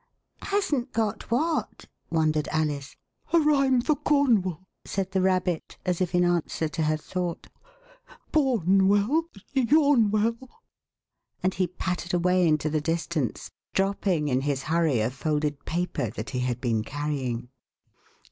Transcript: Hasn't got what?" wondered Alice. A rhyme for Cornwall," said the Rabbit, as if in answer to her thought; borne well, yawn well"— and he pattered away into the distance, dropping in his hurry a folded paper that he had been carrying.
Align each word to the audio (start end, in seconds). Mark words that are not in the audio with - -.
Hasn't 0.41 0.93
got 0.93 1.29
what?" 1.29 1.85
wondered 2.09 2.47
Alice. 2.51 2.95
A 3.33 3.39
rhyme 3.39 3.81
for 3.81 3.93
Cornwall," 3.95 4.65
said 4.83 5.11
the 5.11 5.21
Rabbit, 5.21 5.77
as 5.85 6.01
if 6.01 6.15
in 6.15 6.23
answer 6.25 6.67
to 6.69 6.81
her 6.81 6.97
thought; 6.97 7.49
borne 8.31 8.87
well, 8.87 9.25
yawn 9.53 10.09
well"— 10.09 10.63
and 11.43 11.53
he 11.53 11.67
pattered 11.67 12.15
away 12.15 12.47
into 12.47 12.67
the 12.67 12.81
distance, 12.81 13.51
dropping 13.75 14.27
in 14.27 14.41
his 14.41 14.63
hurry 14.63 15.01
a 15.01 15.11
folded 15.11 15.65
paper 15.65 16.09
that 16.09 16.31
he 16.31 16.39
had 16.39 16.59
been 16.59 16.83
carrying. 16.83 17.49